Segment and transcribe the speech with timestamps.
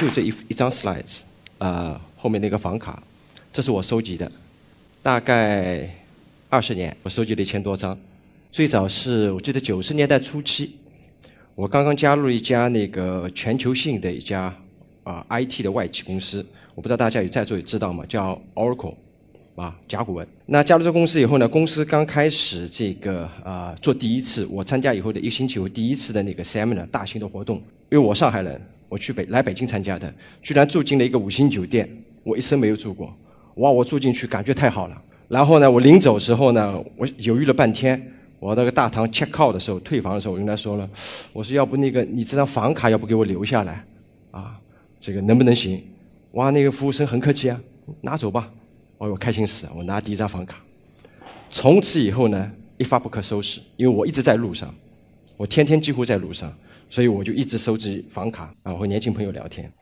[0.00, 1.20] 就这一一张 slides，
[1.58, 3.02] 啊，后面那个房卡，
[3.52, 4.32] 这是我收集的，
[5.02, 5.94] 大概
[6.48, 7.94] 二十年，我收集了一千多张。
[8.50, 10.76] 最早是我记得九十年代初期，
[11.54, 14.50] 我刚刚加入一家那个全球性的一家
[15.04, 18.02] 啊 IT 的外企公司，我不知道大家有在座有知道吗？
[18.08, 18.94] 叫 Oracle。
[19.56, 20.26] 啊，甲骨文。
[20.46, 27.56] 那加入这公司以后呢，公司刚开始这个啊做第一次，我参加以后的一个星期，我第一次的那个 seminar 大型的活动，
[27.90, 28.58] 因为我上海人，
[28.90, 30.12] 我去北来北京参加的，
[30.42, 31.88] 居然住进了一个五星酒店，
[32.22, 33.16] 我一生没有住过，
[33.54, 35.02] 哇，我住进去感觉太好了。
[35.28, 40.90] 然后呢，我临走时候呢，我犹豫了半天，我那个大堂 check out 的时候，退房的时候，我跟他说了，
[41.32, 43.86] 我说要不那个你这张房卡要不给我留下来，
[44.32, 44.58] 啊，
[44.98, 45.82] 这个能不能行？
[46.32, 47.60] 哇，那个服务生很客气啊，
[48.00, 48.50] 拿走吧。
[48.98, 49.72] 哦，我开心死了！
[49.74, 50.58] 我拿第一张房卡，
[51.50, 53.58] 从此以后呢，一发不可收拾。
[53.76, 54.74] 因为我一直在路上，
[55.38, 56.54] 我天天几乎在路上，
[56.90, 59.72] 所以我就一直收集房卡啊，和年轻朋友聊天。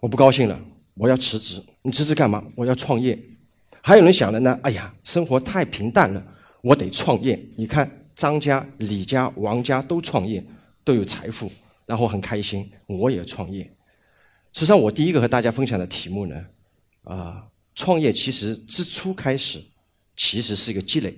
[0.00, 0.58] 我不高兴了，
[0.94, 1.62] 我要辞职。
[1.82, 2.42] 你辞职干嘛？
[2.56, 3.18] 我要创业。
[3.82, 6.24] 还有人想了呢，哎呀，生活太平淡了，
[6.62, 7.38] 我得创业。
[7.56, 10.42] 你看，张家、李家、王家都创业，
[10.84, 11.50] 都有财富，
[11.84, 13.64] 然后很开心，我也创业。
[14.52, 16.46] 实际上，我第一个和大家分享的题目呢，
[17.02, 17.48] 啊。
[17.74, 19.58] 创业其实之初开始，
[20.14, 21.16] 其实是一个积累，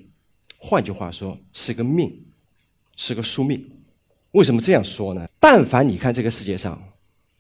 [0.57, 2.17] 换句话说是一个命，
[2.97, 3.69] 是个宿命。
[4.35, 5.27] 为什么这样说呢？
[5.39, 6.77] 但凡你看这个世界上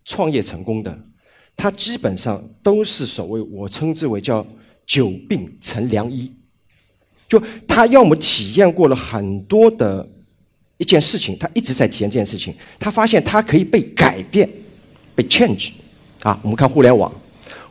[0.04, 0.96] 创业成功的，
[1.56, 4.46] 他基本上都是所谓我称之为叫
[4.86, 6.30] 久病成良医，
[7.28, 10.08] 就他要么体验过了很多的
[10.78, 14.48] 一件事情，他一直在体验这件事情，他发现他可以被改变，
[15.16, 15.72] 被 change。
[16.22, 17.12] 啊，我们看互联网。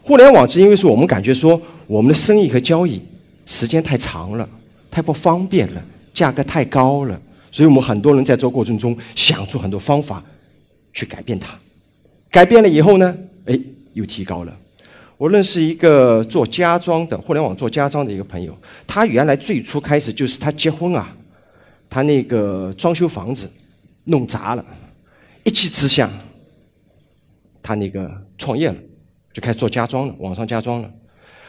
[0.01, 3.01] 互联网是因为说我们感觉说我们的生意和交易
[3.45, 4.47] 时间太长了，
[4.91, 5.81] 太不方便了，
[6.13, 7.19] 价格太高了，
[7.53, 10.21] 所以我们很多人在做过程中想出很多方法
[10.91, 11.57] 去改变它。
[12.31, 13.15] 改变了以后呢，
[13.45, 13.57] 哎，
[13.93, 14.57] 又提高了。
[15.17, 21.15] 我认识一个做家装的，互联网做家装的一个朋友，他原来最初开始就是他结婚啊，
[21.87, 23.47] 他那个装修房子
[24.05, 24.65] 弄砸了，
[25.43, 26.11] 一气之下，
[27.61, 28.75] 他那个创业了。
[29.31, 30.91] 就开始做家装了，网上家装了。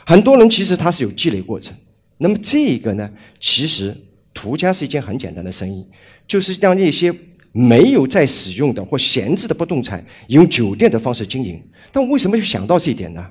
[0.06, 1.76] 很多人其实他是有积累过程。
[2.16, 3.94] 那么这个呢，其实
[4.34, 5.88] 途家是一件很简单的生意，
[6.26, 7.14] 就是让那些
[7.52, 11.62] 没有在使用的或闲置的不动产，用酒店的方式经营。
[11.92, 13.24] 但为什么想到这一点呢？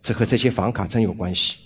[0.00, 1.56] 这和这些房卡真有关系。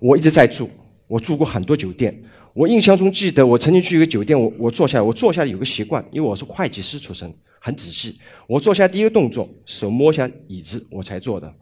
[0.00, 0.68] 我一直在住，
[1.06, 2.22] 我住过很多酒店。
[2.54, 8.18] 我印象中记得，我曾经去一个酒店，我我坐下来，我坐下来有个习惯，因为我是会计师出身，很仔细。
[8.48, 11.52] 我坐下第一个动作，手摸下椅子，我才坐的。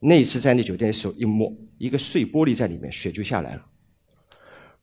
[0.00, 3.66] 那一次在那酒店的时候，一摸一个碎玻璃在里面，血就下来了。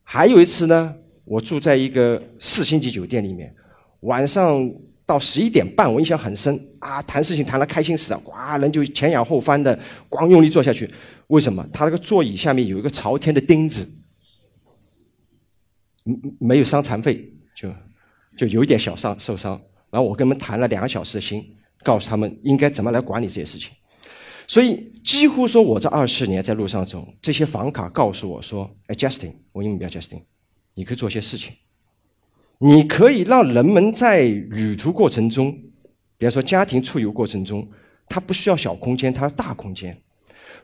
[0.03, 0.93] 还有一次呢，
[1.25, 3.53] 我住在一个四星级酒店里面，
[4.01, 4.69] 晚上
[5.05, 9.77] 到十一点半，我印象很深啊，谈事情谈得开心死了，呱，人就前仰后翻的，
[10.09, 10.89] 光用力坐下去。
[11.27, 11.65] 为什么？
[11.71, 13.87] 他那个座椅下面有一个朝天的钉子，
[16.39, 17.69] 没有伤残废，就
[18.37, 19.59] 就有一点小伤受伤。
[19.89, 21.43] 然后我跟他们谈了两个小时的心，
[21.83, 23.71] 告诉他们应该怎么来管理这些事情。
[24.45, 30.21] 所以几乎说，我这二十年在路上走，这些房卡告诉我说：“哎，Justin，我英语叫 Justin，
[30.75, 31.53] 你可以做些事情，
[32.59, 35.51] 你可以让人们在旅途过程中，
[36.17, 37.67] 比方说家庭出游过程中，
[38.07, 39.95] 他不需要小空间，他要大空间。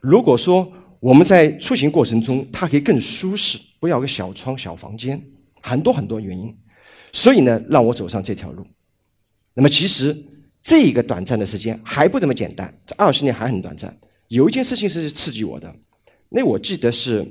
[0.02, 5.22] 如果说我们在出行过程中，它可以更舒适，不要个小窗、小房间，
[5.62, 6.56] 很多很多原因。
[7.12, 8.66] 所以呢，让我走上这条路。
[9.54, 10.16] 那么其实。”
[10.62, 13.98] 这一个短暂的时间还不怎么简单，这二十年还很短暂。
[14.28, 15.74] 有一件事情是刺激我的，
[16.28, 17.26] 那我记得是，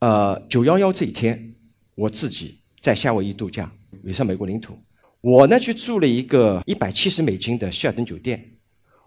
[0.00, 1.54] 呃，九幺幺这一天，
[1.96, 3.70] 我自己在夏威夷度假，
[4.04, 4.78] 也上美国领土，
[5.20, 8.44] 我呢去住了一个一百七十美金的希尔顿酒店，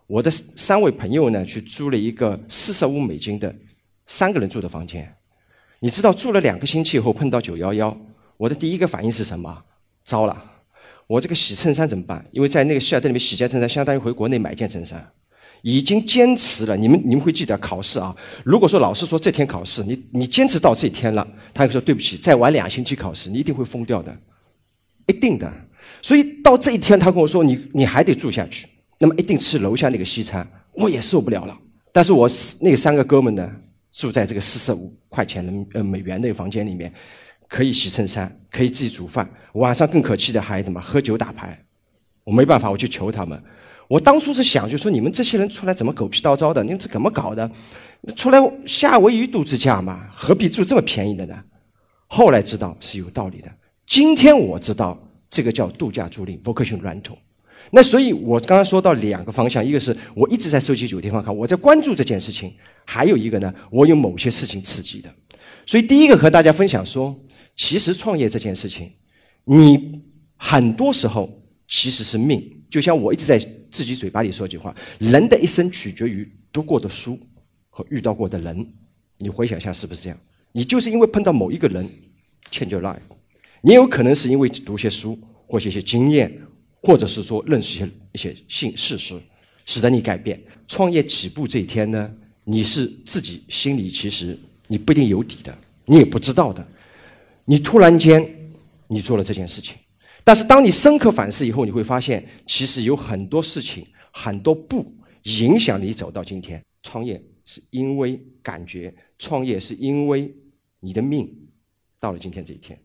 [0.05, 3.55] 我的三位朋友呢去租了一个四十五美金的
[4.05, 5.15] 三个人住的房间。
[5.79, 7.97] 你知道住了两个星期以后碰到九幺幺，
[8.35, 9.63] 我的第一个反应是什么？
[10.03, 10.43] 糟了！
[11.07, 12.25] 我这个洗衬衫怎么办？
[12.31, 15.09] 因为在那个希尔顿里面洗件衬衫，相当于回国内买一件衬衫。
[15.61, 18.15] 已经坚持了，你们你们会记得考试啊？
[18.43, 24.15] 如果说老师说这天考试，你你坚持到这天了，他就说对不起，再晚两星期考试，你一定会疯掉的，
[25.07, 25.51] 一定的。
[26.01, 28.67] 所以到这一天，他跟我说你你还得住下去，
[28.99, 31.57] 那么一定吃楼下那个西餐，我也受不了了。
[31.91, 32.29] 但是我
[32.59, 33.51] 那三个哥们呢，
[33.91, 36.93] 住在这个四十五块钱人呃美元那个房间里面。
[37.53, 39.29] 可以洗衬衫，可以自己煮饭。
[39.55, 41.61] 晚上更可气的还怎么喝酒打牌？
[42.23, 43.43] 我没办法，我去求他们。
[43.91, 46.63] 我当初是想，就说你们这些人出来怎么狗屁叨叨的？
[46.63, 47.51] 你们这怎么搞的？
[48.15, 51.35] 出来夏威夷度假嘛，何必住这么便宜的呢？
[52.07, 53.51] 后来知道是有道理的。
[53.85, 54.97] 今天我知道
[55.29, 57.17] 这个叫度假租赁 （vacation rental）。
[57.69, 62.49] 那所以，我刚刚说到两个方向，一个是我一直在收集酒店房卡，我在关注这件事情；
[62.85, 65.13] 还有一个呢，我有某些事情刺激的。
[65.65, 67.13] 所以，第一个和大家分享说，
[67.57, 68.89] 其实创业这件事情，
[69.43, 69.91] 你
[70.37, 71.29] 很多时候
[71.67, 72.41] 其实是命。
[72.71, 73.37] 就像我一直在
[73.69, 77.19] 自己嘴巴里说一句话：人的一生取决于读过的书
[77.69, 78.65] 和遇到过的人。
[79.17, 80.17] 你回想一下，是不是这样？
[80.53, 81.87] 你就是因为碰到某一个人
[82.49, 83.01] ，change your life。
[83.61, 86.31] 你有可能是因为读些书，或者一些经验，
[86.81, 89.21] 或者是说认识一些一些信事实，
[89.65, 90.41] 使得你改变。
[90.65, 92.11] 创业起步这一天呢，
[92.45, 96.65] 你是自己心里其实你不一定有底的，你也不知道的。
[97.43, 98.27] 你突然间
[98.87, 99.75] 你做了这件事情，
[100.23, 104.85] 但是当你深刻反思以后，你会发现其实有很多事情、很多步
[105.23, 106.63] 影响你走到今天。
[106.83, 110.33] 创业是因为感觉，创业是因为
[110.79, 111.29] 你的命
[111.99, 112.77] 到了今天这一天。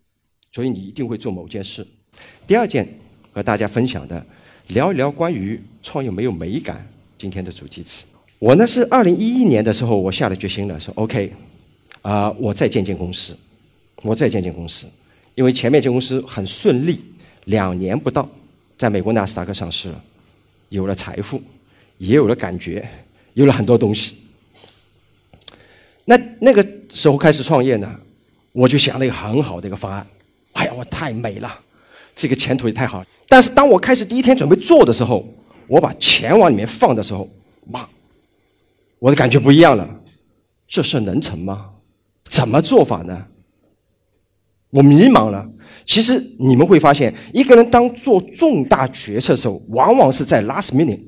[0.53, 1.87] 所以你一定会做某件事。
[2.47, 2.89] 第二件
[3.33, 4.25] 和大家分享的，
[4.69, 6.87] 聊一聊关于创业没有美感。
[7.19, 8.05] 今天的主题词，
[8.39, 11.33] 我呢是二零一一年的时候，我下了决心了，说 OK，
[12.03, 13.37] 啊，我再建建公司，
[14.03, 14.87] 我再建建公司，
[15.35, 17.01] 因为前面建公司很顺利，
[17.47, 18.29] 两年不到，
[18.79, 20.05] 在美国纳斯达克上市了，
[20.69, 21.41] 有了财富，
[21.99, 22.89] 也有了感觉，
[23.35, 24.17] 有了很多东西。
[26.05, 28.01] 那那个时候开始创业呢，
[28.53, 30.07] 我就想了一个很好的一个方案。
[30.53, 31.61] 哎呀，我太美了，
[32.15, 33.05] 这个前途也太好。
[33.29, 35.25] 但是当我开始第一天准备做的时候，
[35.67, 37.29] 我把钱往里面放的时候，
[37.65, 37.89] 妈，
[38.99, 39.89] 我的感觉不一样了。
[40.67, 41.75] 这事能成吗？
[42.25, 43.29] 怎么做法呢？
[44.71, 45.49] 我迷茫了。
[45.87, 51.01] 其实你们会发现，一个人当做重大决策的时候，往往是在 last minute，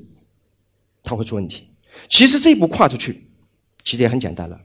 [1.03, 1.69] 他会出问题。
[2.07, 3.27] 其实这一步跨出去，
[3.83, 4.59] 其实也很简单了。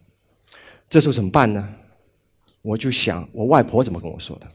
[0.88, 1.69] 这时候怎么办呢？
[2.62, 4.46] 我就想，我外婆怎么跟我说的？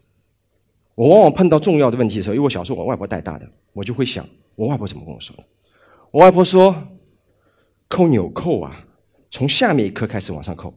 [0.95, 4.25] 我往往碰到重要的问题的时候，因为我小时候我外婆带大的，我就会想
[4.55, 5.43] 我外婆怎么跟我说的。
[6.11, 6.75] 我外婆说
[7.87, 8.85] ：“扣纽扣啊，
[9.29, 10.73] 从下面一颗开始往上扣，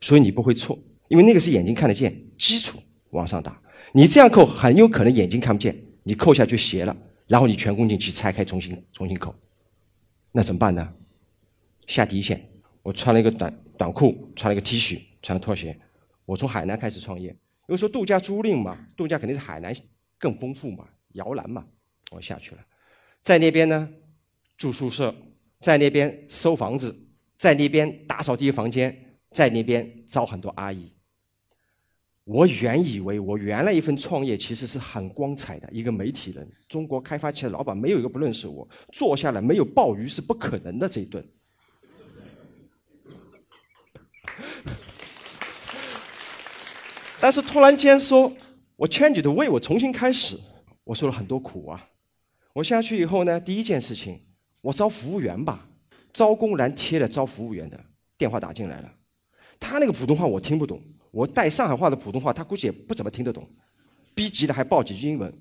[0.00, 0.78] 所以你不会错，
[1.08, 2.78] 因为那个是眼睛看得见，基础
[3.10, 3.60] 往上打。
[3.94, 6.96] 你这样扣很有可能眼睛看不见，你扣下去斜了，
[7.26, 9.34] 然后你全弓进去拆开重新重新扣，
[10.32, 10.94] 那怎么办呢？
[11.86, 12.48] 下底线，
[12.82, 15.78] 我穿了一个短短裤，穿了一个 T 恤，穿了拖鞋，
[16.24, 17.28] 我从海南开始创业。”
[17.68, 19.74] 因为说度假租赁嘛，度假肯定是海南
[20.18, 21.64] 更丰富嘛，摇篮嘛，
[22.10, 22.58] 我下去了，
[23.22, 23.88] 在那边呢
[24.56, 25.14] 住宿舍，
[25.60, 26.94] 在那边收房子，
[27.36, 30.92] 在那边打扫第一房间，在那边招很多阿姨。
[32.24, 41.24] 我原以为我原来一份创业其实是很光彩的，一个媒体人，中国开发企业老板没有一个不认识我，坐下来没有鲍鱼是不可能的这一顿。
[47.20, 48.32] 但是突然间说，
[48.76, 50.38] 我 change the way，我重新开始，
[50.84, 51.88] 我受了很多苦啊！
[52.52, 54.20] 我下去以后呢，第一件事情，
[54.60, 55.68] 我招服务员吧，
[56.12, 57.84] 招工栏贴了招服务员的
[58.16, 58.94] 电话打进来了，
[59.58, 60.80] 他那个普通话我听不懂，
[61.12, 63.48] 我带上海话的普通话，他估计也不怎么听得懂，
[64.14, 65.32] 逼急了还报几句英文，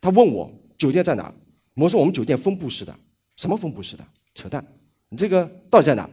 [0.00, 1.30] 他问我酒店在哪，
[1.74, 2.96] 我说我们酒店分布式的，
[3.36, 4.06] 什么分布式的？
[4.34, 4.64] 扯淡！
[5.10, 6.08] 你这个到底在哪？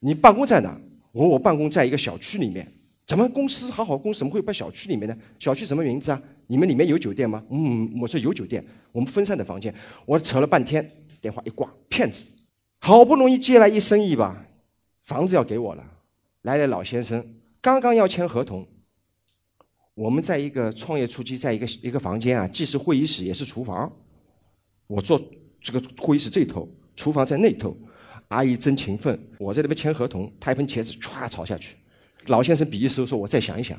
[0.00, 0.76] 你办公在哪？
[1.12, 2.66] 我说我办公在一个小区里面。
[3.06, 5.16] 怎么公司好好公司怎么会办小区里面呢？
[5.38, 6.22] 小区什么名字啊？
[6.46, 7.42] 你们里面有酒店吗？
[7.48, 9.74] 嗯，我说有酒店，我们分散的房间。
[10.04, 10.86] 我扯了半天，
[11.20, 12.24] 电话一挂，骗子！
[12.80, 14.46] 好不容易接来一生意吧，
[15.04, 15.84] 房子要给我了。
[16.42, 17.26] 来了老先生，
[17.60, 18.66] 刚刚要签合同。
[19.94, 23.90] 我们在一个创业初期，在一个一个房间啊，既是会议室也是厨房。
[24.86, 25.20] 我坐
[25.60, 27.76] 这个会议室这头，厨房在那头。
[28.28, 31.76] 阿姨真勤奋，我在那边签合同，她一盆茄子歘炒下去。
[32.26, 33.78] 老先生比一手说：“我再想一想。”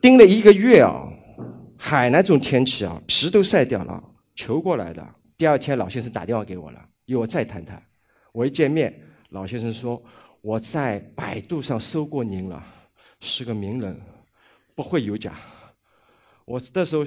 [0.00, 1.06] 盯了一个月啊，
[1.76, 4.02] 海南这种天气啊，皮都晒掉了，
[4.34, 5.06] 求过来的。
[5.36, 7.82] 第二天，老先生打电话给我了，约我再谈谈。
[8.32, 8.98] 我一见面，
[9.36, 10.02] 老先生说
[10.40, 12.64] ：“我在百度上搜过您了，
[13.20, 13.94] 是个名人，
[14.74, 15.38] 不会有假。”
[16.46, 17.04] 我这时候，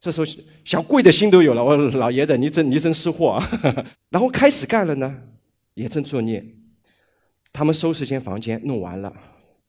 [0.00, 0.26] 这时候
[0.64, 1.62] 想跪的心都有了。
[1.62, 3.46] 我说：“老爷子，你真你真识货啊！”
[4.08, 5.22] 然后开始干了呢，
[5.74, 6.42] 也正作孽。
[7.52, 9.12] 他们收拾间房间弄完了，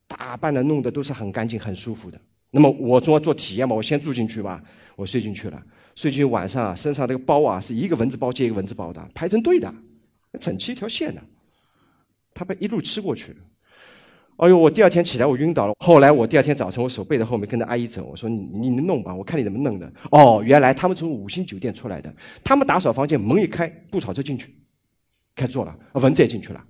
[0.06, 2.18] 打扮的弄的都是很干净、很舒服的。
[2.50, 4.62] 那么我总要做体验嘛，我先住进去吧。
[4.96, 5.62] 我睡进去了，
[5.94, 9.70] 睡进去晚上啊，身上这个包啊是一个蚊子包接一个蚊子包的，排成队的，
[10.40, 11.22] 整齐一条线的。
[12.38, 13.36] 他被一路吃过去。
[14.36, 15.74] 哎呦，我第二天起来我晕倒了。
[15.80, 19.92] 后来我第二天早晨我手背在后面跟着阿姨走，我说你你能弄吧，我看你怎么弄的。
[20.12, 22.14] 哦，原来他们从五星酒店出来的，
[22.44, 24.54] 他们打扫房间门一开，布草车进去，
[25.34, 26.64] 开做了，蚊子也进去了。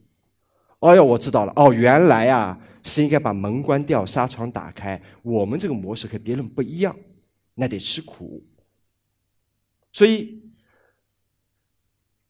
[0.81, 1.53] 哎呦，我知道了。
[1.57, 4.99] 哦，原来啊是应该把门关掉，纱窗打开。
[5.23, 6.97] 我们这个模式和别人不一样，
[7.53, 8.43] 那得吃苦，
[9.93, 10.41] 所以，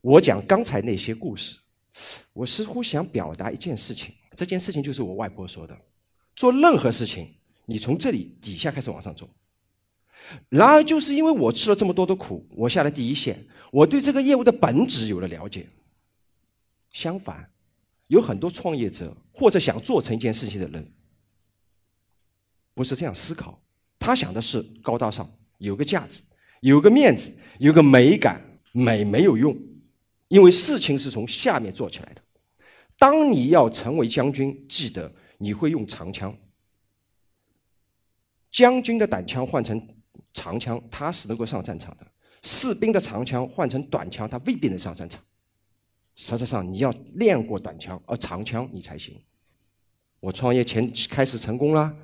[0.00, 1.60] 我讲刚才那些故事，
[2.32, 4.14] 我似乎想表达一件事情。
[4.36, 5.76] 这件事情就是我外婆说的：
[6.36, 7.34] 做任何事情，
[7.66, 9.28] 你从这里底下开始往上走。
[10.48, 15.66] 然而，就是因为我吃了这么多的苦，我下了第一线，我对这个业务的本质有了了解。
[16.92, 17.50] 相反，
[18.08, 20.92] 有很多创业者或者想做成一件事情的人，
[22.74, 23.60] 不是这样思考。
[23.98, 26.22] 他想的是高大上，有个价值，
[26.60, 28.44] 有个面子，有个美感。
[28.70, 29.56] 美没有用，
[30.28, 32.22] 因为事情是从下面做起来的。
[32.98, 36.36] 当你要成为将军，记得你会用长枪。
[38.50, 39.80] 将军的短枪换成
[40.32, 42.04] 长枪，他是能够上战场的；
[42.42, 45.22] 士兵的长枪换成短枪，他未必能上战场。
[46.16, 49.16] 实际上，你要练过短枪，而长枪你才行。
[50.18, 51.94] 我创业前开始成功啦，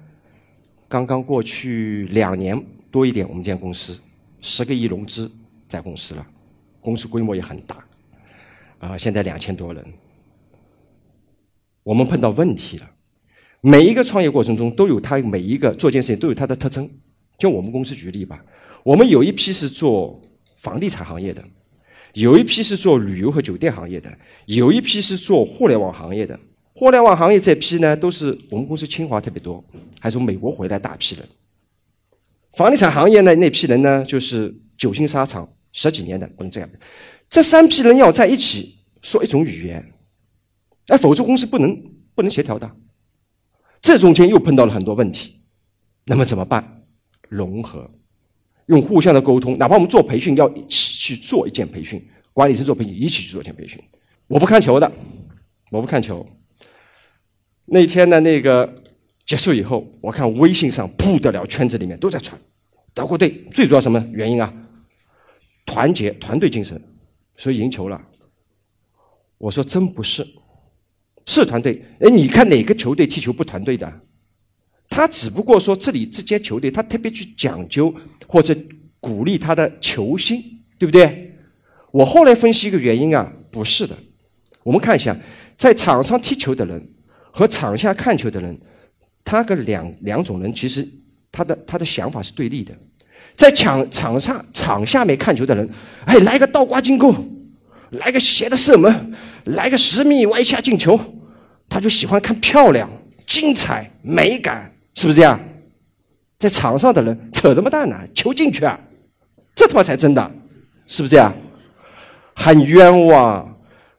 [0.86, 3.98] 刚刚过去两年多一点，我们这家公司
[4.40, 5.28] 十个亿融资
[5.68, 6.24] 在公司了，
[6.80, 7.84] 公司规模也很大，
[8.78, 9.84] 啊，现在两千多人。
[11.82, 12.90] 我们碰到问题了，
[13.60, 16.88] 每一个创业过程中都有它每一个做件事情都有它的特征。
[17.36, 18.44] 就我们公司举例吧，
[18.82, 20.22] 我们有一批是做
[20.56, 21.44] 房地产行业的。
[22.14, 24.08] 有一批是做旅游和酒店行业的，
[24.46, 26.38] 有一批是做互联网行业的。
[26.72, 29.62] 互联网行业这批呢，都是我们公司清华特别多，
[29.98, 31.28] 还从美国回来大批人。
[32.56, 36.70] 房地产行业呢，那批人呢，就是久经沙场十几年的，不能这样。
[37.34, 39.92] 这三批人要在一起说一种语言，
[40.86, 41.76] 哎，否则公司不能
[42.14, 42.76] 不能协调的。
[43.82, 45.40] 这中间又碰到了很多问题，
[46.04, 46.84] 那么怎么办？
[47.28, 47.90] 融合。
[48.66, 51.98] 用互相的沟通，哪怕我们做培训，要一起去做一件培训；
[52.32, 53.82] 管理层做培训，一起去做一件培训。
[54.28, 54.92] 我不看球的，
[55.72, 56.24] 我不看球。
[57.64, 58.72] 那天呢，那个
[59.26, 62.40] 结束以后，我看微信上不得了，圈子里面都在传
[62.94, 64.54] 德国队最主要什么原因啊？
[65.66, 66.80] 团结、团队精神，
[67.36, 68.00] 所以赢球了。
[69.38, 70.26] 我说真不是，
[71.26, 71.84] 是团队。
[72.00, 74.00] 哎，你看哪个球队踢球不团队的？
[74.88, 77.94] 他只不过说这里这些球队，他特别去讲究
[78.28, 78.56] 或者
[79.00, 80.40] 鼓励他的球星，
[80.78, 81.36] 对不对？
[81.90, 83.96] 我后来分析一个原因啊，不是的。
[84.62, 85.18] 我们看一下，
[85.58, 86.94] 在场上踢球的人
[87.32, 88.58] 和场下看球的人，
[89.24, 90.88] 他个两两种人其实
[91.32, 92.74] 他的他的想法是对立的。
[93.36, 95.68] 在场场上场下面看球的人，
[96.06, 97.14] 哎，来个倒挂金钩，
[97.90, 99.12] 来个斜的射门，
[99.44, 100.98] 来个十米歪下进球，
[101.68, 102.88] 他就喜欢看漂亮、
[103.26, 104.72] 精彩、美感。
[104.94, 105.38] 是不是这样？
[106.38, 107.96] 在场上的人扯这么大呢？
[108.14, 108.78] 球进去啊，
[109.56, 110.30] 这他妈才真的，
[110.86, 111.34] 是不是这样？
[112.36, 113.50] 很冤枉。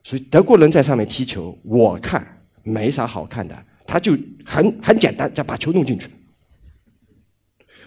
[0.04, 2.25] 所以德国人在上面踢球，我看
[2.63, 4.15] 没啥好看的，他就
[4.46, 6.08] 很很简单，再把球弄进去。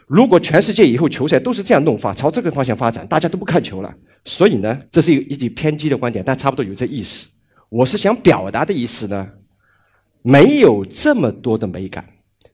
[0.08, 3.94] 如果全世界以后球赛都是这样弄法，朝这个方向发展，大家都不看球了。
[4.24, 7.26] 所以呢，这是一一点偏激的观点，但差不多有这意思。
[7.70, 9.28] 我是想表达的意思呢，
[10.22, 12.04] 没有这么多的美感。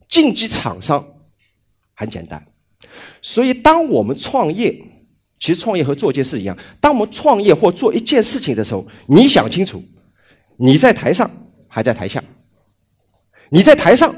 [0.08, 1.04] 竞技场上
[1.94, 2.44] 很简单，
[3.22, 4.72] 所以当我们创业，
[5.40, 6.56] 其实创业和做一件事一样。
[6.80, 9.82] 当我们创业或做一件事情的时候，你想清楚，
[10.56, 11.28] 你在台上
[11.68, 12.22] 还在台下？
[13.50, 14.14] 你在台上，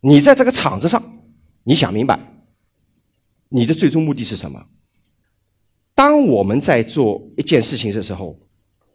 [0.00, 1.02] 你在这个场子上，
[1.64, 2.18] 你想明白，
[3.48, 4.66] 你的最终目的是什么？
[5.94, 8.38] 当我们在做一件事情的时候，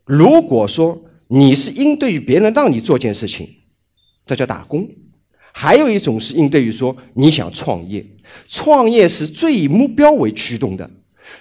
[0.05, 3.47] 如果说你是应对于别人让你做件事情，
[4.25, 4.89] 这叫打工。
[5.53, 8.05] 还有一种是应对于说你想创业，
[8.47, 10.89] 创业是最以目标为驱动的，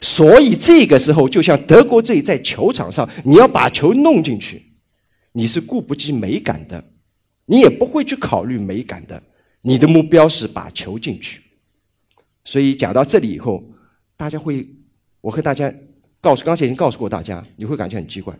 [0.01, 4.63] 所以这个时候就像德国队在球场上，你要把球弄进去，
[5.33, 6.83] 你是顾不及美感的，
[7.45, 9.23] 你也不会去考虑美感的，
[9.67, 11.43] 你的目标是把球进去。
[12.45, 13.63] 所以讲到这里以后，
[14.17, 14.69] 大家会，
[15.21, 15.75] 我和大家
[16.21, 18.33] 告诉，刚才已经告诉过大家，你会感觉很奇怪。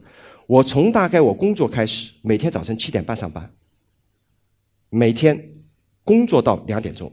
[0.47, 3.53] 我从大概我工作开始，每天早晨七点半上班，
[4.89, 5.53] 每天。
[6.07, 7.13] 工作到两点钟，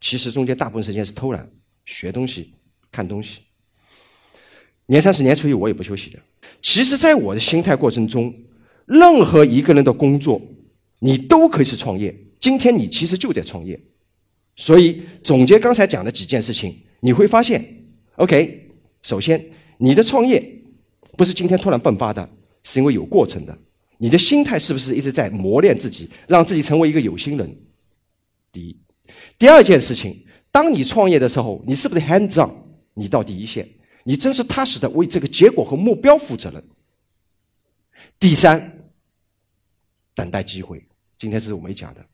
[0.00, 1.48] 其实中间大部分时间是偷懒、
[1.84, 2.54] 学东西、
[2.90, 3.42] 看东西。
[4.86, 6.18] 年三十年初一我也不休息的。
[6.60, 8.34] 其实，在我的心态过程中，
[8.84, 10.42] 任何一个人的工作，
[10.98, 12.25] 你都可以是创业。
[12.46, 13.76] 今天你其实就在创业。
[14.54, 17.60] 所以总结刚才讲的几件事情，你会发现
[18.18, 18.70] ，OK，
[19.02, 19.44] 首先
[19.78, 20.40] 你的创业
[21.16, 22.30] 不是今天突然迸发的，
[22.62, 23.58] 是因为有过程的。
[23.98, 27.52] 你的心态是不是一直在磨练自己，让自己成为一个有心人？
[28.52, 28.80] 第一，
[29.36, 32.54] 第二件事情，当你创业的时候，你是不是 hands on？
[32.94, 33.68] 你到第一线，
[34.04, 36.64] 你真是踏实的为这个结果和目标负责任。
[38.20, 38.92] 第三，
[40.14, 40.86] 等待机会。
[41.18, 42.06] 今天这是我没讲的，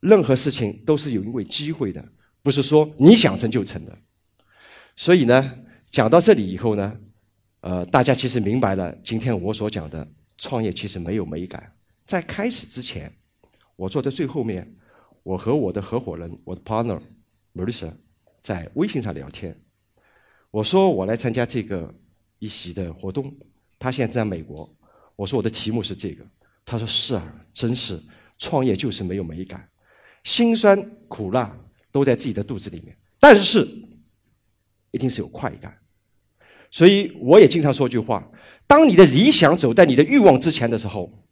[0.00, 2.04] 任何事情都是有因为机会的，
[2.42, 3.98] 不是说你想成就成的。
[4.96, 5.58] 所以呢，
[5.90, 6.96] 讲到这里以后呢，
[7.60, 11.72] 呃，大家其实明白了，今天我所讲的创业其实没有美感。
[12.06, 13.12] 在开始之前，
[13.76, 14.74] 我坐在最后面，
[15.22, 17.00] 我和我的合伙人，我的 partner
[17.54, 17.92] Marissa
[18.40, 19.56] 在微信上聊天。
[20.50, 21.94] 我说我来参加这个
[22.38, 23.36] 一席的活动，
[23.78, 24.72] 他现在在美国。
[25.16, 26.24] 我说我的题目是这个，
[26.64, 28.00] 他说是啊，真是
[28.38, 29.68] 创业就是没有美感，
[30.28, 31.58] 辛酸苦辣
[31.90, 33.66] 都在自己的肚子里面，但是
[34.90, 35.74] 一定是有快感。
[36.70, 38.30] 所以我也经常说句话：
[38.66, 41.24] 当你的理想走在你的欲望之前的时候，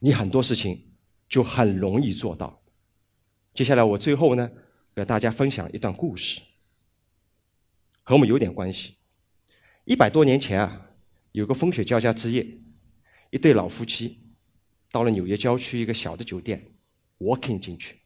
[0.00, 0.92] 你很多事情
[1.30, 2.62] 就很容易做到。
[3.54, 4.50] 接下来我最后呢，
[4.94, 6.42] 给大家分享一段故事，
[8.02, 8.96] 和我们有点关系。
[9.86, 10.88] 一百多年前啊。
[11.32, 12.46] 有个风雪交加之夜，
[13.30, 14.20] 一对老夫妻
[14.90, 16.71] 到了纽约郊区一个小的酒店
[17.22, 17.96] ，walking 进去。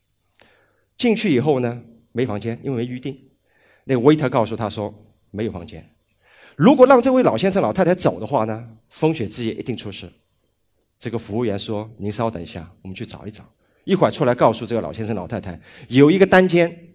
[0.98, 1.82] 进去以后呢，
[2.12, 3.18] 没房间，因为没预定。
[3.84, 4.94] 那个 waiter 告诉他说
[5.30, 5.88] 没有房间。
[6.54, 10.10] 如果让这位老先生老太太走的话呢，风雪之夜一定出事。
[10.98, 13.44] 这个服务员说：“您稍等一下，我们去找一找。”
[13.84, 16.88] 一会儿出来告诉这个老先生老太太，有一个单间，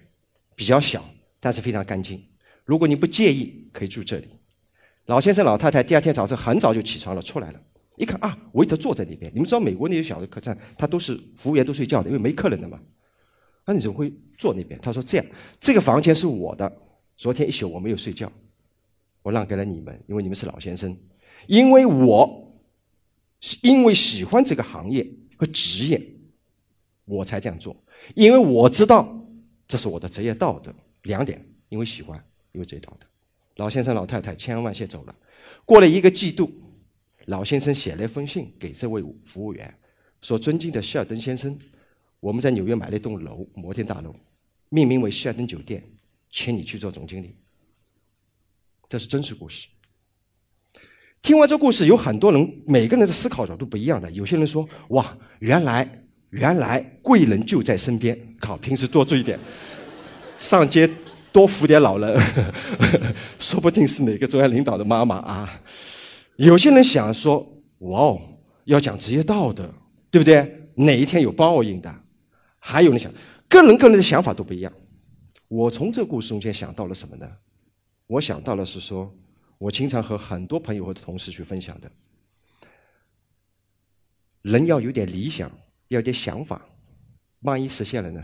[0.55, 1.05] 比较小，
[1.39, 2.21] 但是非常干净。
[2.65, 4.27] 如果你不介意，可以住这里。
[5.05, 7.61] 老先生、老太太第二天早上很早就起床了，出来了，
[8.01, 9.31] 一看啊，维特坐在那边。
[9.31, 12.79] 你们知道美国那些小的客栈，他都是服务员都睡觉的，因为没客人的嘛。
[13.63, 14.79] 那你怎么会坐那边？
[14.81, 15.25] 他说这样，
[15.59, 16.71] 这个房间是我的，
[17.15, 18.31] 昨天一宿我没有睡觉，
[19.21, 20.97] 我让给了你们，因为你们是老先生，
[21.45, 22.51] 因为我
[23.39, 26.01] 是因为喜欢这个行业和职业，
[27.05, 27.75] 我才这样做，
[28.15, 29.07] 因为我知道
[29.67, 30.73] 这是我的职业道德。
[31.03, 33.05] 两点，因为喜欢，因为职业道德。
[33.57, 35.15] 老先生、老太太千恩万谢走了。
[35.65, 36.51] 过了一个季度，
[37.25, 39.73] 老先生写了一封信给这位服务员，
[40.21, 41.57] 说：“尊敬的希尔登先生，
[42.19, 44.15] 我们在纽约买了一栋楼，摩天大楼，
[44.69, 45.83] 命名为希尔登酒店，
[46.31, 47.35] 请你去做总经理。”
[48.89, 49.67] 这是真实故事。
[51.21, 54.11] 听完这故事，有很多人，每个人的思考角度不一样的。
[54.11, 59.39] 有些人说：“哇，原来原来贵人就在身边，靠，平时多注意点，
[60.37, 60.89] 上街。”
[61.33, 62.21] 多扶点老人，
[63.39, 65.61] 说不定是哪个中央领导的妈妈啊！
[66.41, 67.47] 有些人想说
[67.79, 68.21] ：“哇哦，
[68.65, 69.71] 要讲职业道德，
[70.09, 70.69] 对不对？
[70.73, 72.03] 哪一天有报应的？”
[72.57, 73.13] 还有人想，
[73.47, 74.73] 个人个人的想法都不一样。
[75.47, 77.29] 我从这故事中间想到了什么呢？
[78.07, 79.15] 我想到了是说，
[79.59, 81.91] 我经常和很多朋友或者同事去分享的：
[84.41, 85.47] 人要有点理想，
[85.89, 86.65] 要有点想法，
[87.41, 88.23] 万一实现了呢？